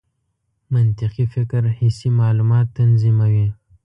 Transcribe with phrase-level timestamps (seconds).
[0.73, 3.47] منطقي فکر حسي معلومات تنظیموي.